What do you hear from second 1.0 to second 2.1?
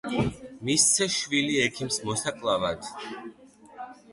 შვილი ექიმს